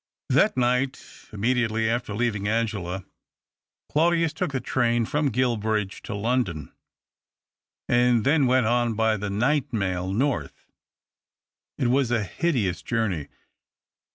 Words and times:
That 0.29 0.55
niglit, 0.55 1.31
immediately 1.31 1.87
after 1.87 2.15
leaving 2.15 2.47
Angela, 2.47 3.05
Claudius 3.87 4.33
took 4.33 4.51
the 4.51 4.59
train 4.59 5.05
from 5.05 5.29
Guilbridge 5.29 6.01
to 6.05 6.15
London, 6.15 6.73
and 7.87 8.25
then 8.25 8.47
went 8.47 8.65
on 8.65 8.95
by 8.95 9.15
the 9.15 9.29
night 9.29 9.71
mail 9.71 10.11
north. 10.11 10.65
It 11.77 11.89
was 11.89 12.09
a 12.09 12.23
hideous 12.23 12.81
journey. 12.81 13.27